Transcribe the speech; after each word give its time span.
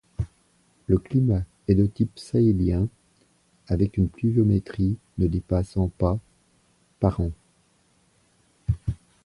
Le 0.87 0.97
climat 0.97 1.43
est 1.67 1.75
de 1.75 1.85
type 1.85 2.17
sahélien 2.17 2.87
avec 3.67 3.97
une 3.97 4.09
pluviométrie 4.09 4.97
ne 5.19 5.27
dépassant 5.27 5.89
pas 5.89 6.17
par 6.99 7.19
an. 7.19 7.29